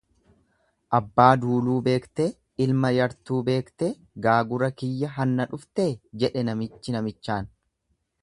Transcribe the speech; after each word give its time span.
Abbaa 0.99 1.27
duuluu 1.41 1.75
beektee, 1.87 2.25
ilma 2.65 2.91
yartuu 2.95 3.43
beektee 3.51 3.91
gaagura 4.27 4.71
kiyya 4.81 5.11
hanna 5.19 5.47
dhuftee 5.53 5.89
jedhe 6.23 6.47
namichi 6.49 6.97
namichaan. 6.97 7.53